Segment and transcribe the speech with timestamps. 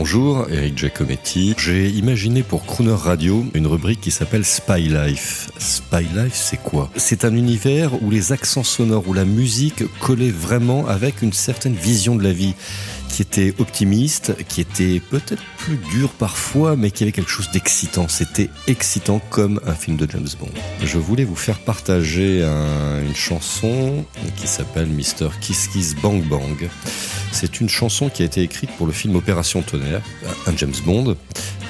[0.00, 1.54] Bonjour, Eric Giacometti.
[1.58, 5.50] J'ai imaginé pour Crooner Radio une rubrique qui s'appelle Spy Life.
[5.58, 6.88] Spy Life, c'est quoi?
[6.96, 11.74] C'est un univers où les accents sonores, où la musique collait vraiment avec une certaine
[11.74, 12.54] vision de la vie
[13.10, 18.08] qui était optimiste, qui était peut-être plus dur parfois, mais qui avait quelque chose d'excitant.
[18.08, 20.50] C'était excitant comme un film de James Bond.
[20.82, 24.04] Je voulais vous faire partager une chanson
[24.36, 25.28] qui s'appelle Mr.
[25.40, 26.68] Kiss Kiss Bang Bang.
[27.32, 30.02] C'est une chanson qui a été écrite pour le film Opération Tonnerre,
[30.46, 31.16] un James Bond.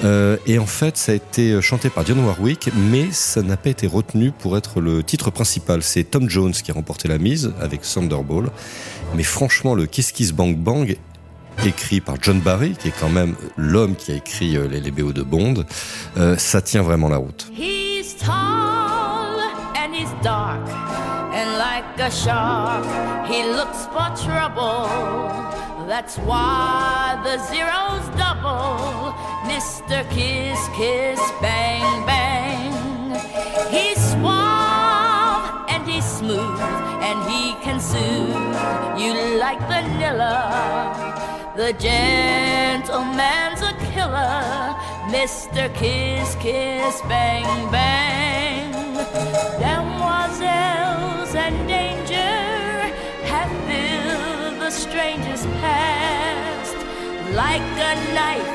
[0.03, 3.69] Euh, et en fait, ça a été chanté par Dionne Warwick, mais ça n'a pas
[3.69, 5.83] été retenu pour être le titre principal.
[5.83, 8.49] C'est Tom Jones qui a remporté la mise avec Thunderball.
[9.15, 10.97] Mais franchement, le Kiss Kiss Bang Bang
[11.65, 14.91] écrit par John Barry, qui est quand même l'homme qui a écrit euh, les, les
[14.91, 15.65] de Bond,
[16.17, 17.47] euh, ça tient vraiment la route.
[17.51, 19.39] He's tall
[19.75, 20.67] and he's dark
[21.33, 22.83] and like a shark
[23.27, 24.89] he looks for trouble.
[25.87, 29.13] That's why the zeros double.
[29.45, 30.07] Mr.
[30.09, 32.71] Kiss Kiss Bang Bang.
[33.69, 36.59] He's suave and he's smooth
[37.01, 41.10] and he can soothe you like vanilla.
[41.53, 44.73] The gentleman's a killer,
[45.11, 45.67] Mr.
[45.75, 48.71] Kiss Kiss Bang Bang.
[49.59, 52.15] Demoiselles and danger
[53.27, 56.77] have filled the stranger's past.
[57.35, 58.47] Like a knife,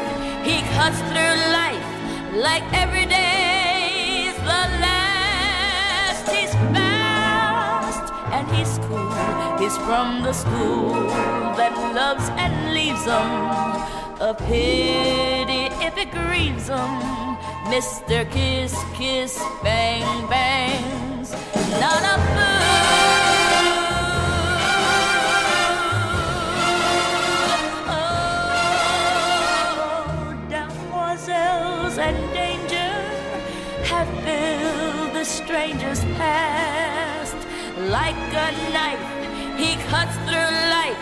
[0.43, 1.85] he cuts through life
[2.35, 4.43] like every day's the
[4.81, 4.86] last.
[9.67, 10.93] He's from the school
[11.59, 13.31] that loves and leaves him.
[14.23, 16.93] A pity if it grieves him.
[17.67, 18.31] Mr.
[18.31, 21.33] Kiss, Kiss, Bang, Bangs.
[21.81, 22.17] Not a
[27.89, 28.31] Oh,
[34.23, 37.37] filled the stranger's past
[37.79, 39.16] like a knife.
[39.57, 41.01] He cuts through life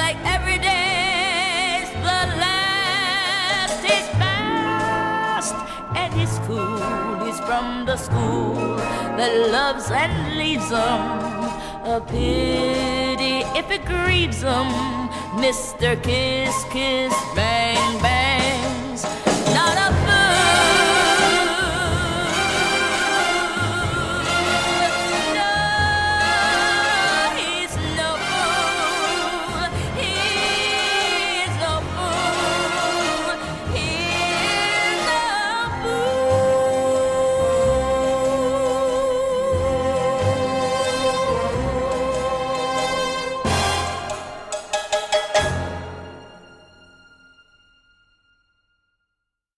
[0.00, 3.82] like every day's the last.
[3.84, 5.54] He's fast
[5.94, 7.24] and he's cool.
[7.24, 8.76] He's from the school
[9.18, 11.02] that loves and leaves him.
[11.94, 14.68] A pity if it grieves him.
[15.44, 16.00] Mr.
[16.02, 17.61] Kiss, Kiss, Bang.